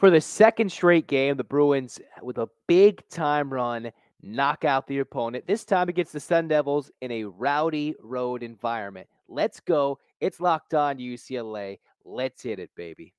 [0.00, 3.92] For the second straight game, the Bruins, with a big time run,
[4.22, 5.46] knock out the opponent.
[5.46, 9.08] This time against the Sun Devils in a rowdy road environment.
[9.28, 9.98] Let's go.
[10.18, 11.80] It's locked on UCLA.
[12.02, 13.12] Let's hit it, baby.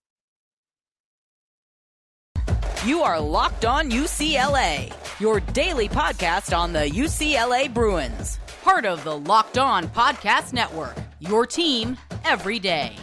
[2.84, 9.20] You are Locked On UCLA, your daily podcast on the UCLA Bruins, part of the
[9.20, 11.96] Locked On Podcast Network, your team
[12.26, 12.96] every day.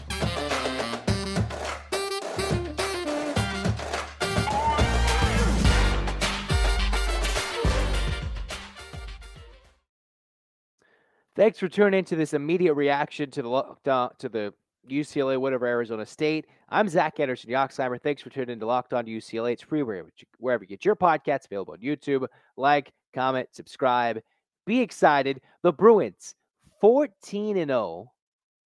[11.38, 14.52] Thanks for tuning into this immediate reaction to the lockdown to the
[14.90, 16.48] UCLA, whatever Arizona State.
[16.68, 18.02] I'm Zach Anderson Yoxsimer.
[18.02, 19.52] Thanks for tuning in to Locked On to UCLA.
[19.52, 22.26] It's free wherever you, wherever you get your podcasts, available on YouTube.
[22.56, 24.20] Like, comment, subscribe.
[24.66, 25.40] Be excited.
[25.62, 26.34] The Bruins,
[26.80, 28.10] 14 and 0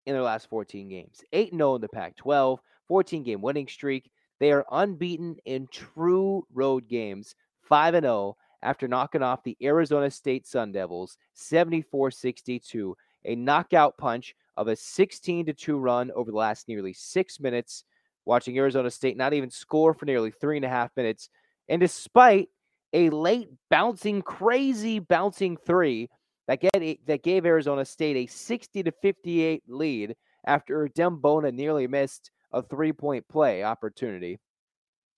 [0.06, 4.12] in their last 14 games, 8 0 in the Pac 12, 14 game winning streak.
[4.38, 10.10] They are unbeaten in true road games, 5 and 0 after knocking off the Arizona
[10.10, 16.36] State Sun Devils 74 62, a knockout punch of a 16 2 run over the
[16.36, 17.84] last nearly six minutes,
[18.24, 21.30] watching Arizona State not even score for nearly three and a half minutes.
[21.68, 22.48] And despite
[22.92, 26.10] a late bouncing, crazy bouncing three
[26.48, 30.16] that, get, that gave Arizona State a 60 to 58 lead
[30.46, 34.38] after Adem Bona nearly missed a three point play opportunity.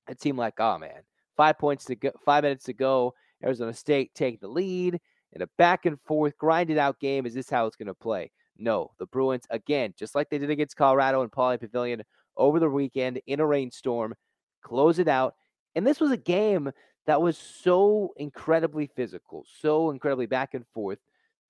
[0.09, 1.03] It seemed like, oh man,
[1.37, 3.15] five points to go, five minutes to go.
[3.45, 5.01] Arizona State take the lead
[5.33, 7.27] in a back and forth, grinded out game.
[7.27, 8.31] Is this how it's going to play?
[8.59, 8.93] No.
[8.98, 12.03] The Bruins, again, just like they did against Colorado and Pauley Pavilion
[12.37, 14.15] over the weekend in a rainstorm,
[14.63, 15.35] close it out.
[15.75, 16.70] And this was a game
[17.07, 20.98] that was so incredibly physical, so incredibly back and forth.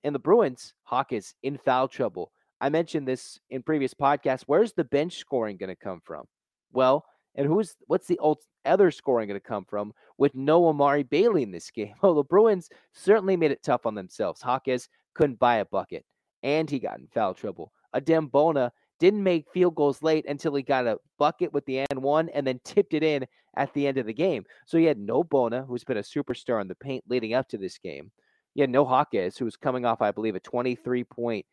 [0.04, 2.32] And the Bruins, Hawk is in foul trouble.
[2.60, 4.44] I mentioned this in previous podcasts.
[4.46, 6.24] Where's the bench scoring going to come from?
[6.72, 8.20] Well, and who's what's the
[8.64, 11.94] other scoring going to come from with no Amari Bailey in this game?
[12.02, 14.42] Well, the Bruins certainly made it tough on themselves.
[14.42, 16.04] Jaquez couldn't buy a bucket,
[16.42, 17.72] and he got in foul trouble.
[17.94, 22.02] Adem Bona didn't make field goals late until he got a bucket with the and
[22.02, 23.26] one and then tipped it in
[23.56, 24.44] at the end of the game.
[24.66, 27.58] So he had no Bona, who's been a superstar in the paint leading up to
[27.58, 28.12] this game.
[28.54, 31.46] He had no Jaquez, who was coming off, I believe, a 23 point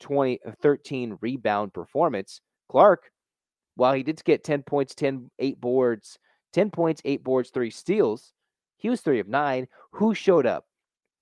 [0.00, 2.40] 20 uh, 13 rebound performance.
[2.68, 3.10] Clark,
[3.76, 6.18] while he did get 10 points, 10, 8 boards,
[6.52, 8.32] 10 points, 8 boards, 3 steals,
[8.76, 9.68] he was 3 of 9.
[9.92, 10.64] Who showed up?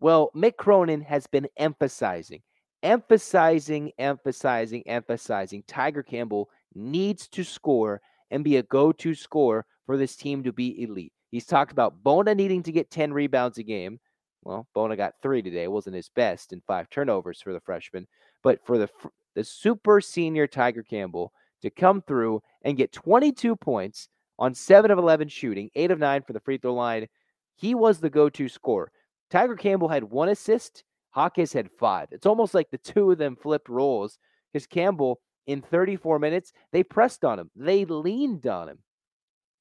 [0.01, 2.43] Well, Mick Cronin has been emphasizing,
[2.83, 8.01] emphasizing, emphasizing, emphasizing Tyger Campbell needs to score
[8.31, 11.13] and be a go to scorer for this team to be elite.
[11.31, 13.99] He's talked about Bona needing to get 10 rebounds a game.
[14.43, 15.69] Well, Bona got three today.
[15.69, 18.07] Wasn't his best and five turnovers for the freshman.
[18.43, 18.89] But for the
[19.35, 21.33] the super senior Tyger Campbell,
[21.65, 24.09] to come through and get 22 points
[24.39, 27.07] on 7 of 11 shooting, 8 of 9 for the free throw line.
[27.57, 28.91] He was the go to scorer.
[29.33, 30.85] Tyger Campbell had one assist,
[31.17, 32.09] Jaquez had five.
[32.11, 34.19] It's almost like the two of them flipped roles
[34.53, 38.79] because Campbell, in 34 minutes, they pressed on him, they leaned on him.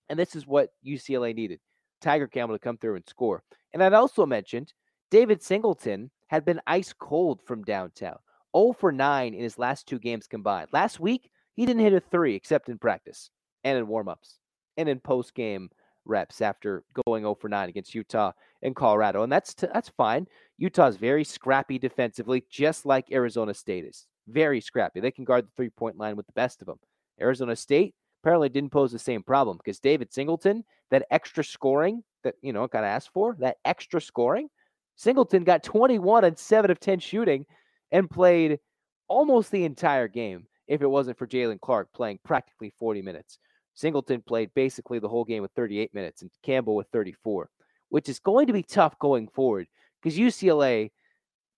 [0.10, 1.60] And this is what UCLA needed
[2.04, 3.44] Tyger Campbell to come through and score.
[3.74, 4.74] And I'd also mentioned
[5.10, 8.18] David Singleton had been ice cold from downtown.
[8.56, 10.70] 0 for 9 in his last two games combined.
[10.72, 13.30] Last week, he didn't hit a three except in practice
[13.64, 14.38] and in warmups
[14.78, 15.70] and in post game
[16.06, 18.32] reps after going 0 for 9 against Utah
[18.62, 19.24] and Colorado.
[19.24, 20.28] And that's t- that's fine.
[20.58, 24.06] Utah's very scrappy defensively, just like Arizona State is.
[24.28, 25.00] Very scrappy.
[25.00, 26.80] They can guard the three point line with the best of them.
[27.22, 32.36] Arizona State apparently didn't pose the same problem because David Singleton, that extra scoring that,
[32.42, 34.48] you know, of asked for, that extra scoring,
[34.96, 37.46] Singleton got 21 and 7 of 10 shooting
[37.92, 38.60] and played
[39.08, 43.38] almost the entire game if it wasn't for Jaylen Clark playing practically 40 minutes.
[43.76, 47.50] Singleton played basically the whole game with 38 minutes and Campbell with 34,
[47.90, 49.68] which is going to be tough going forward
[50.02, 50.92] because UCLA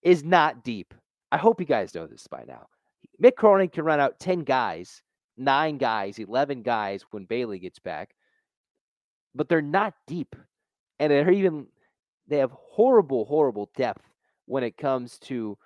[0.01, 0.93] is not deep.
[1.31, 2.67] I hope you guys know this by now.
[3.21, 5.01] Mick Cronin can run out 10 guys,
[5.37, 8.15] nine guys, 11 guys when Bailey gets back,
[9.33, 10.35] but they're not deep.
[10.99, 11.67] And they're even,
[12.27, 14.03] they have horrible, horrible depth
[14.45, 15.57] when it comes to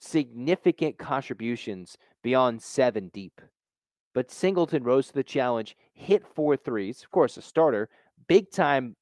[0.00, 3.40] significant contributions beyond seven deep.
[4.12, 7.02] But Singleton rose to the challenge, hit four threes.
[7.02, 7.88] Of course, a starter,
[8.26, 8.96] big time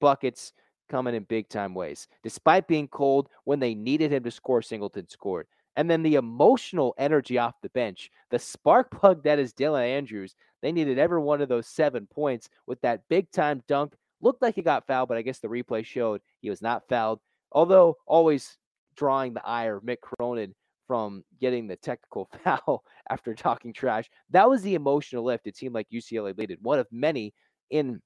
[0.00, 0.54] buckets
[0.88, 2.08] coming in big time ways.
[2.22, 5.46] Despite being cold, when they needed him to score, Singleton scored.
[5.76, 10.36] And then the emotional energy off the bench, the spark plug that is Dylan Andrews.
[10.62, 13.94] They needed every one of those seven points with that big time dunk.
[14.20, 17.20] Looked like he got fouled, but I guess the replay showed he was not fouled.
[17.52, 18.56] Although always
[18.94, 20.54] drawing the ire of Mick Cronin
[20.86, 24.10] from getting the technical foul after talking trash.
[24.30, 26.58] That was the emotional lift it seemed like UCLA needed.
[26.62, 27.32] One of many
[27.70, 28.00] in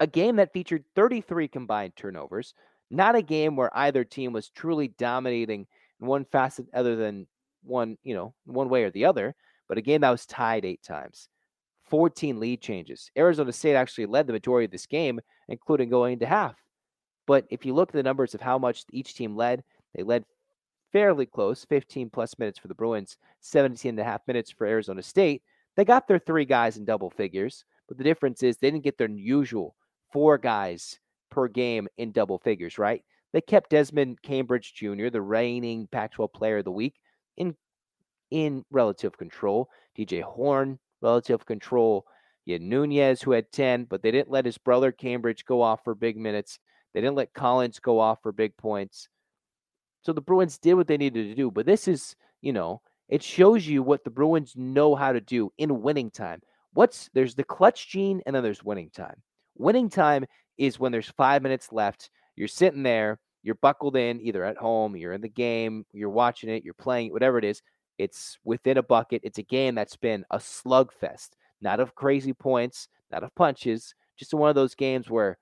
[0.00, 2.54] a game that featured 33 combined turnovers,
[2.90, 5.66] not a game where either team was truly dominating
[6.00, 7.26] in one facet other than
[7.62, 9.34] one, you know, one way or the other,
[9.68, 11.28] but a game that was tied eight times.
[11.84, 13.10] 14 lead changes.
[13.16, 16.56] Arizona State actually led the majority of this game, including going into half.
[17.26, 19.62] But if you look at the numbers of how much each team led,
[19.94, 20.24] they led
[20.92, 25.02] fairly close 15 plus minutes for the Bruins, 17 and a half minutes for Arizona
[25.02, 25.42] State.
[25.76, 28.96] They got their three guys in double figures, but the difference is they didn't get
[28.96, 29.74] their usual
[30.12, 31.00] four guys
[31.30, 33.02] per game in double figures, right?
[33.32, 36.94] They kept Desmond Cambridge Jr., the reigning Pac 12 player of the week,
[37.36, 37.56] in
[38.30, 39.68] in relative control.
[39.98, 42.06] DJ Horne, relative control.
[42.44, 45.82] You had Nunez, who had 10, but they didn't let his brother Cambridge go off
[45.82, 46.58] for big minutes.
[46.92, 49.08] They didn't let Collins go off for big points.
[50.04, 51.50] So the Bruins did what they needed to do.
[51.50, 55.52] But this is, you know, it shows you what the Bruins know how to do
[55.58, 56.40] in winning time.
[56.72, 59.22] What's there's the clutch gene and then there's winning time.
[59.56, 60.26] Winning time
[60.58, 62.10] is when there's five minutes left.
[62.36, 66.50] You're sitting there, you're buckled in, either at home, you're in the game, you're watching
[66.50, 67.62] it, you're playing it, whatever it is.
[67.98, 69.20] It's within a bucket.
[69.24, 71.30] It's a game that's been a slugfest,
[71.60, 75.38] not of crazy points, not of punches, just one of those games where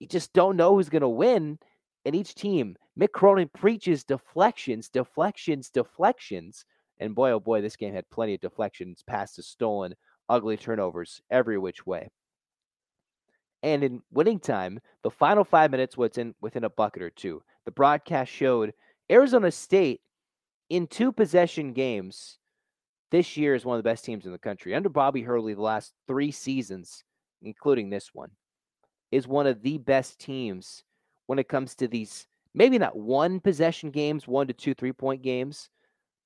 [0.00, 1.58] you just don't know who's going to win.
[2.04, 6.64] And each team, Mick Cronin preaches deflections, deflections, deflections.
[6.98, 9.94] And boy, oh boy, this game had plenty of deflections, passes stolen,
[10.28, 12.08] ugly turnovers every which way.
[13.62, 17.42] And in winning time, the final five minutes was in within a bucket or two.
[17.64, 18.74] The broadcast showed
[19.10, 20.02] Arizona State
[20.70, 22.38] in two possession games,
[23.10, 24.74] this year is one of the best teams in the country.
[24.74, 27.04] Under Bobby Hurley, the last three seasons,
[27.42, 28.30] including this one,
[29.10, 30.84] is one of the best teams
[31.26, 35.22] when it comes to these maybe not one possession games, one to two three point
[35.22, 35.68] games,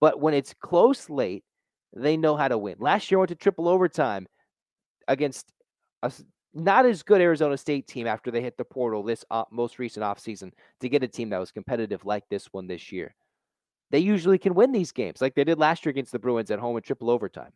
[0.00, 1.44] but when it's close late,
[1.94, 2.76] they know how to win.
[2.78, 4.26] Last year went to triple overtime
[5.06, 5.52] against
[6.02, 6.12] a
[6.54, 10.04] not as good Arizona State team after they hit the portal this uh, most recent
[10.04, 13.14] offseason to get a team that was competitive like this one this year
[13.90, 16.58] they usually can win these games like they did last year against the Bruins at
[16.58, 17.52] home in triple overtime.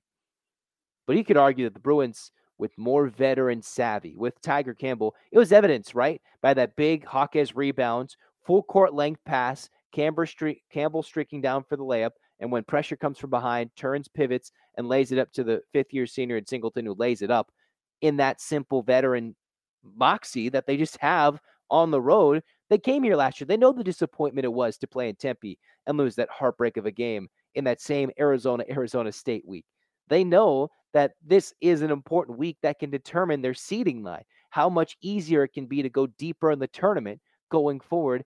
[1.07, 5.39] But you could argue that the Bruins, with more veteran savvy, with Tyger Campbell, it
[5.39, 6.23] was evidence, right?
[6.41, 11.77] By that big Jaquez rebounds, full court length pass, Campbell, streak, Campbell streaking down for
[11.77, 12.13] the layup.
[12.41, 15.93] And when pressure comes from behind, turns, pivots, and lays it up to the fifth
[15.93, 17.53] year senior in Singleton, who lays it up
[18.01, 19.37] in that simple veteran
[19.83, 21.41] moxie that they just have
[21.71, 22.43] on the road.
[22.69, 23.47] They came here last year.
[23.47, 26.87] They know the disappointment it was to play in Tempe and lose that heartbreak of
[26.87, 29.65] a game in that same Arizona Arizona State week.
[30.09, 34.69] They know that this is an important week that can determine their seeding line, how
[34.69, 37.21] much easier it can be to go deeper in the tournament
[37.53, 38.25] going forward.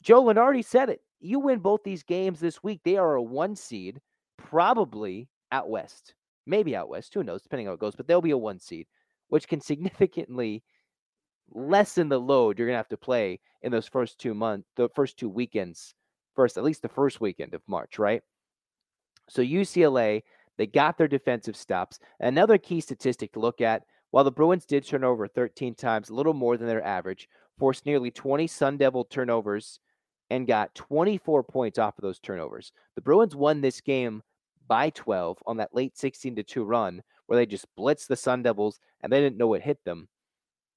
[0.00, 1.02] Joe Lunardi said it.
[1.20, 4.00] You win both these games this week, they are a one seed,
[4.38, 6.14] probably out west,
[6.46, 7.12] maybe out west.
[7.12, 8.86] Who knows, depending how it goes, but they'll be a one seed,
[9.28, 10.62] which can significantly
[11.54, 14.88] lessen the load you're going to have to play in those first two months, the
[14.94, 15.94] first two weekends
[16.34, 18.22] first, at least the first weekend of March, right?
[19.28, 20.22] So UCLA,
[20.56, 21.98] they got their defensive stops.
[22.20, 23.82] Another key statistic to look at
[24.12, 27.28] while the Bruins did turn over 13 times, a little more than their average,
[27.62, 29.78] forced nearly 20 Sun Devil turnovers
[30.30, 32.72] and got 24 points off of those turnovers.
[32.96, 34.24] The Bruins won this game
[34.66, 38.42] by 12 on that late 16 to 2 run where they just blitzed the Sun
[38.42, 40.08] Devils and they didn't know what hit them.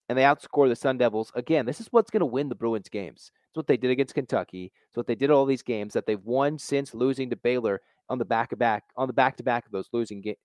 [0.10, 1.32] And they outscore the Sun Devils.
[1.34, 3.32] Again, this is what's going to win the Bruins games.
[3.50, 4.72] It's what they did against Kentucky.
[4.88, 8.20] It's what they did all these games that they've won since losing to Baylor on
[8.20, 10.38] the back of back on the back to back of those losing ga-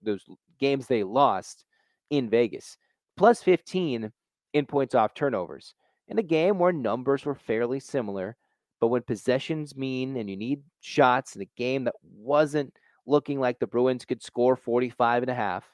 [0.00, 0.24] those
[0.60, 1.64] games they lost
[2.10, 2.76] in Vegas.
[3.16, 4.12] Plus 15
[4.52, 5.74] in points off turnovers.
[6.08, 8.36] In a game where numbers were fairly similar,
[8.80, 12.74] but when possessions mean and you need shots in a game that wasn't
[13.06, 15.64] looking like the Bruins could score 45 and a half,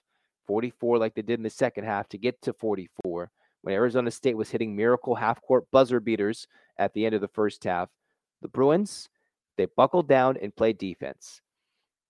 [0.47, 3.31] 44 like they did in the second half to get to 44
[3.62, 6.49] when Arizona State was hitting miracle half court buzzer beaters
[6.79, 7.88] at the end of the first half.
[8.43, 9.09] The Bruins,
[9.57, 11.41] they buckled down and played defense.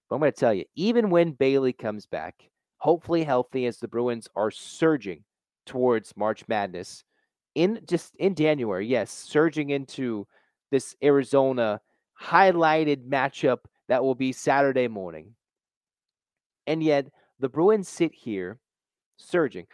[0.09, 3.89] But I'm going to tell you, even when Bailey comes back, hopefully healthy as the
[3.89, 5.25] Bruins are surging
[5.67, 7.05] towards March Madness
[7.55, 10.27] in just in January, yes, surging into
[10.71, 11.81] this Arizona
[12.21, 13.59] highlighted matchup
[13.89, 15.35] that will be Saturday morning.
[16.67, 17.07] And yet
[17.39, 18.59] the Bruins sit here
[19.17, 19.67] surging,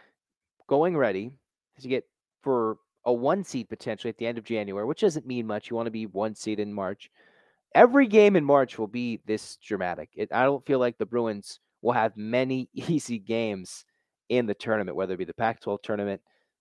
[0.67, 1.33] going ready
[1.81, 2.05] to get
[2.43, 5.71] for a one seed potentially at the end of January, which doesn't mean much.
[5.71, 7.11] You want to be one seed in March.
[7.75, 10.11] Every game in March will be this dramatic.
[10.15, 13.85] It, I don't feel like the Bruins will have many easy games
[14.29, 16.21] in the tournament, whether it be the Pac 12 tournament,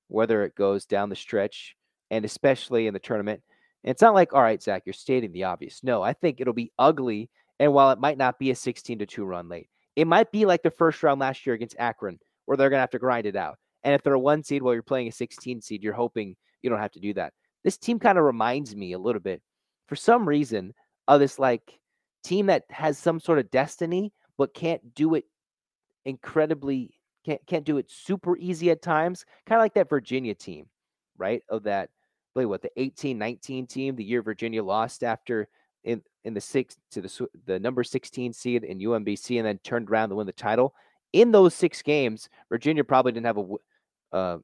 [0.09, 1.75] whether it goes down the stretch,
[2.11, 3.41] and especially in the tournament.
[3.83, 5.81] And it's not like, all right, Zach, you're stating the obvious.
[5.83, 7.29] No, I think it'll be ugly.
[7.59, 10.45] And while it might not be a 16 to 2 run late, it might be
[10.45, 13.25] like the first round last year against Akron, where they're going to have to grind
[13.25, 15.93] it out And if they're a one seed while you're playing a 16 seed, you're
[15.93, 17.33] hoping you don't have to do that.
[17.63, 19.41] This team kind of reminds me a little bit,
[19.87, 20.73] for some reason,
[21.07, 21.79] of this like
[22.23, 25.25] team that has some sort of destiny, but can't do it
[26.05, 26.98] incredibly,
[27.29, 29.25] can't, can't do it super easy at times.
[29.45, 30.65] Kind of like that Virginia team,
[31.17, 31.43] right?
[31.49, 31.89] Of that,
[32.33, 35.47] play what, the 18 19 team, the year Virginia lost after
[35.83, 39.89] in in the six to the the number 16 seed in UMBC and then turned
[39.89, 40.73] around to win the title.
[41.13, 44.37] In those six games, Virginia probably didn't have a uh,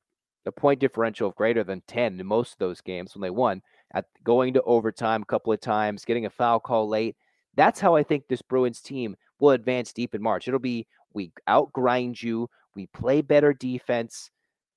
[0.45, 3.63] a point differential of greater than 10 in most of those games when they won
[3.95, 7.15] at going to overtime a couple of times, getting a foul call late.
[7.55, 10.47] That's how I think this Bruins team will advance deep in March.
[10.47, 14.29] It'll be we outgrind you, we play better defense,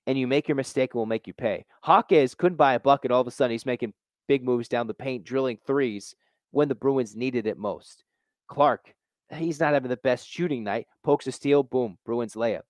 [0.06, 1.64] and you make your mistake and we'll make you pay.
[1.86, 3.10] Jaquez couldn't buy a bucket.
[3.10, 3.92] All of a sudden, he's making
[4.26, 6.14] big moves down the paint, drilling threes
[6.50, 8.04] when the Bruins needed it most.
[8.46, 8.94] Clark,
[9.34, 10.86] he's not having the best shooting night.
[11.04, 12.62] Pokes a steal, boom, Bruins layup.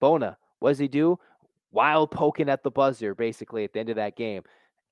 [0.00, 1.18] Bona, what does he do?
[1.72, 4.42] Wild poking at the buzzer, basically, at the end of that game.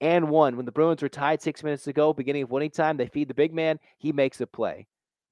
[0.00, 0.56] And one.
[0.56, 3.34] When the Bruins were tied six minutes ago, beginning of winning time, they feed the
[3.34, 3.78] big man.
[3.98, 4.86] He makes a play.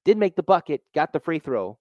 [0.04, 1.78] Didn't make the bucket, got the free throw,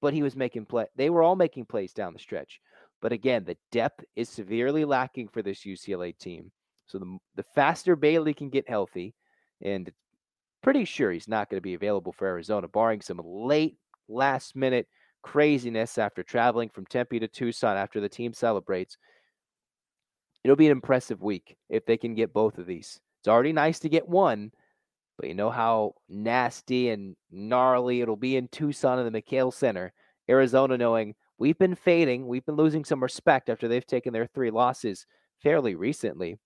[0.00, 0.86] but he was making play.
[0.96, 2.60] They were all making plays down the stretch.
[3.00, 6.50] But again, the depth is severely lacking for this UCLA team.
[6.86, 9.14] So the, the faster Bailey can get healthy,
[9.60, 9.90] and
[10.62, 13.76] pretty sure he's not going to be available for Arizona, barring some late
[14.08, 14.88] last minute
[15.22, 18.96] craziness after traveling from Tempe to Tucson after the team celebrates.
[20.44, 23.00] It'll be an impressive week if they can get both of these.
[23.20, 24.52] It's already nice to get one,
[25.18, 29.92] but you know how nasty and gnarly it'll be in Tucson in the McKale Center.
[30.30, 34.50] Arizona knowing we've been fading, we've been losing some respect after they've taken their three
[34.50, 35.06] losses
[35.42, 36.38] fairly recently.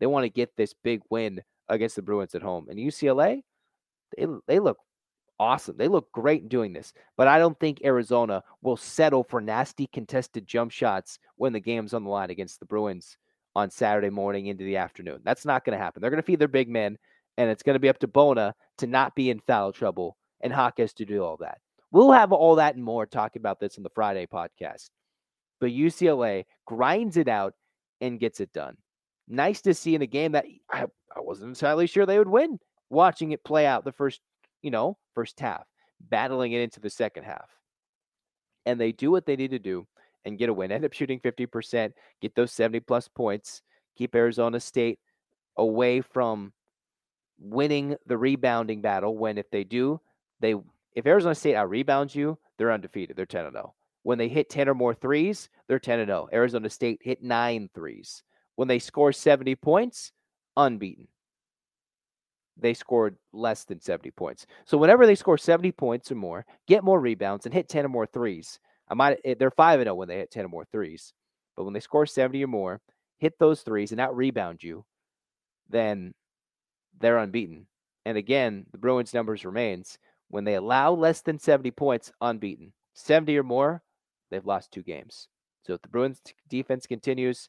[0.00, 2.68] They want to get this big win against the Bruins at home.
[2.68, 3.42] And UCLA,
[4.16, 4.78] they they look
[5.38, 5.76] awesome.
[5.76, 6.92] They look great doing this.
[7.16, 11.94] But I don't think Arizona will settle for nasty contested jump shots when the game's
[11.94, 13.16] on the line against the Bruins
[13.54, 15.20] on Saturday morning into the afternoon.
[15.24, 16.00] That's not going to happen.
[16.00, 16.96] They're going to feed their big men,
[17.38, 20.52] and it's going to be up to Bona to not be in foul trouble and
[20.52, 21.58] Jaquez to do all that.
[21.90, 24.90] We'll have all that and more talking about this in the Friday podcast.
[25.60, 27.54] But UCLA grinds it out
[28.00, 28.76] and gets it done.
[29.28, 32.58] Nice to see in a game that I, I wasn't entirely sure they would win.
[32.90, 34.20] Watching it play out the first,
[34.62, 35.64] you know, first half,
[36.00, 37.48] battling it into the second half.
[38.66, 39.86] And they do what they need to do
[40.24, 40.72] and get a win.
[40.72, 43.62] End up shooting 50%, get those 70 plus points,
[43.96, 44.98] keep Arizona State
[45.56, 46.52] away from
[47.38, 49.16] winning the rebounding battle.
[49.16, 50.00] When if they do,
[50.40, 50.54] they
[50.94, 53.16] if Arizona State out rebounds you, they're undefeated.
[53.16, 53.74] They're 10 0.
[54.02, 56.28] When they hit 10 or more threes, they're 10 0.
[56.32, 58.22] Arizona State hit nine threes.
[58.56, 60.12] When they score 70 points,
[60.56, 61.08] unbeaten.
[62.58, 64.46] They scored less than 70 points.
[64.66, 67.88] So whenever they score 70 points or more, get more rebounds and hit 10 or
[67.88, 68.60] more threes.
[68.88, 71.14] I might eh, they're 5 0 when they hit 10 or more threes.
[71.56, 72.80] But when they score 70 or more,
[73.18, 74.84] hit those threes and out rebound you,
[75.68, 76.12] then
[77.00, 77.66] they're unbeaten.
[78.04, 82.72] And again, the Bruins numbers remains when they allow less than 70 points, unbeaten.
[82.94, 83.82] 70 or more,
[84.30, 85.28] they've lost two games.
[85.64, 87.48] So if the Bruins defense continues,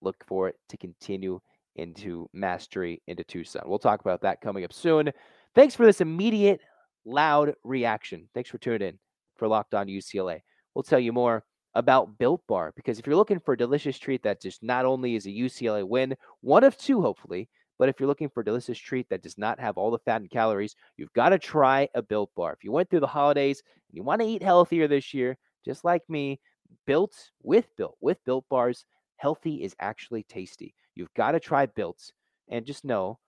[0.00, 1.40] look for it to continue
[1.76, 3.62] into mastery into Tucson.
[3.66, 5.10] We'll talk about that coming up soon.
[5.54, 6.60] Thanks for this immediate,
[7.04, 8.28] loud reaction.
[8.34, 8.98] Thanks for tuning in
[9.36, 10.40] for Locked On UCLA.
[10.74, 11.44] We'll tell you more
[11.74, 15.16] about Built Bar because if you're looking for a delicious treat that just not only
[15.16, 18.78] is a UCLA win, one of two, hopefully, but if you're looking for a delicious
[18.78, 22.02] treat that does not have all the fat and calories, you've got to try a
[22.02, 22.52] Built Bar.
[22.52, 25.84] If you went through the holidays and you want to eat healthier this year, just
[25.84, 26.40] like me,
[26.86, 28.84] Built with Built, with Built Bars,
[29.16, 30.74] healthy is actually tasty.
[30.94, 32.12] You've got to try Builts
[32.48, 33.18] and just know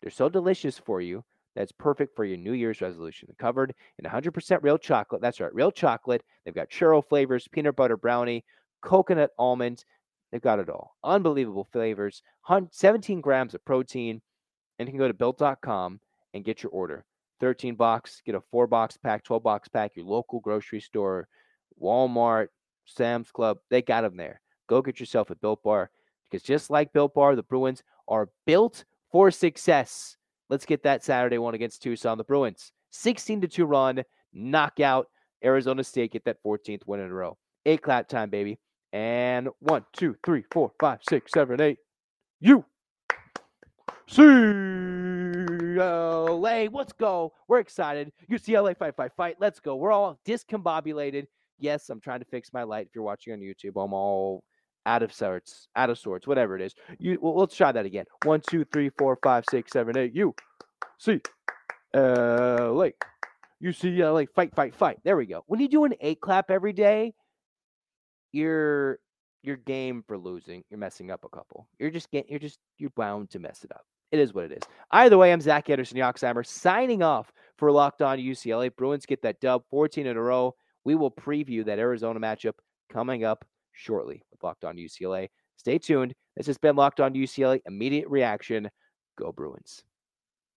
[0.00, 1.24] they're so delicious for you
[1.56, 3.28] that's perfect for your New Year's resolution.
[3.38, 5.22] Covered in 100% real chocolate.
[5.22, 6.22] That's right, real chocolate.
[6.44, 8.44] They've got churro flavors, peanut butter brownie,
[8.82, 9.84] coconut almond.
[10.30, 10.96] They've got it all.
[11.04, 12.22] Unbelievable flavors,
[12.70, 14.20] 17 grams of protein.
[14.78, 16.00] And you can go to built.com
[16.34, 17.04] and get your order.
[17.40, 21.28] 13 box, get a four box pack, 12 box pack, your local grocery store,
[21.80, 22.48] Walmart,
[22.84, 23.58] Sam's Club.
[23.70, 24.40] They got them there.
[24.68, 25.90] Go get yourself a Built Bar
[26.30, 30.16] because just like Built Bar, the Bruins are built for success.
[30.48, 32.18] Let's get that Saturday one against Tucson.
[32.18, 34.02] The Bruins, 16 to 2 run,
[34.32, 35.08] knockout.
[35.44, 37.36] Arizona State get that 14th win in a row.
[37.66, 38.58] Eight clap time, baby.
[38.92, 41.78] And one, two, three, four, five, six, seven, eight.
[42.40, 42.64] You.
[44.08, 44.28] CLA,
[46.72, 47.32] let's go.
[47.48, 48.12] We're excited.
[48.30, 49.36] UCLA, fight, fight, fight.
[49.40, 49.76] Let's go.
[49.76, 51.26] We're all discombobulated.
[51.58, 52.86] Yes, I'm trying to fix my light.
[52.88, 54.44] If you're watching on YouTube, I'm all
[54.84, 56.74] out of sorts, out of sorts, whatever it is.
[56.98, 58.04] You well, let's try that again.
[58.24, 60.14] One, two, three, four, five, six, seven, eight.
[60.14, 60.34] You,
[60.98, 61.20] C,
[61.92, 62.92] L, A,
[63.60, 64.26] U, C, L, A.
[64.26, 64.98] Fight, fight, fight.
[65.04, 65.42] There we go.
[65.46, 67.14] When you do an eight clap every day,
[68.36, 68.98] you're
[69.42, 70.62] you're game for losing.
[70.70, 71.68] You're messing up a couple.
[71.78, 73.84] You're just getting you're just you're bound to mess it up.
[74.12, 74.62] It is what it is.
[74.92, 78.74] Either way, I'm Zach Anderson Yoxsimer signing off for Locked On UCLA.
[78.74, 80.54] Bruins get that dub 14 in a row.
[80.84, 82.52] We will preview that Arizona matchup
[82.92, 85.28] coming up shortly with Locked On UCLA.
[85.56, 86.14] Stay tuned.
[86.36, 87.60] This has been Locked On UCLA.
[87.66, 88.70] Immediate reaction.
[89.18, 89.82] Go Bruins.